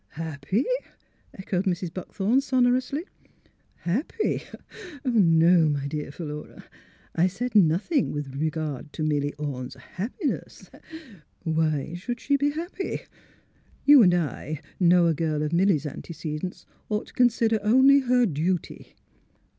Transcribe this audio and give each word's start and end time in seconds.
"''Happy!" 0.15 0.63
echoed 1.35 1.65
Mrs. 1.65 1.93
Buckthorn, 1.93 2.41
sonor 2.41 2.75
ously." 2.75 3.03
Happy? 3.91 4.41
No, 5.05 5.69
my 5.69 5.85
dear 5.85 6.11
Philura, 6.11 6.65
I 7.13 7.27
said 7.27 7.53
nothing 7.53 8.11
with 8.11 8.33
regard 8.35 8.91
to 8.93 9.03
Milly 9.03 9.31
Orne's 9.33 9.75
liappiness. 9.75 10.69
Why 11.43 11.93
should 11.93 12.19
she 12.19 12.35
be 12.35 12.49
happy? 12.49 13.01
You 13.85 14.01
and 14.01 14.15
I 14.15 14.59
know 14.79 15.05
a 15.05 15.13
girl 15.13 15.43
of 15.43 15.53
Milly 15.53 15.77
's 15.77 15.85
antecedents 15.85 16.65
ought 16.89 17.05
to 17.05 17.13
consider 17.13 17.59
only 17.61 17.99
her 17.99 18.25
duty." 18.25 18.95